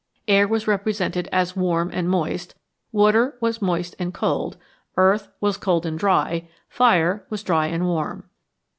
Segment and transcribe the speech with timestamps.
[0.27, 2.55] Air was represented as warm and moist,
[2.91, 4.57] water was moist and cold,
[4.97, 8.27] earth was cold and dry, fire was dry and warm.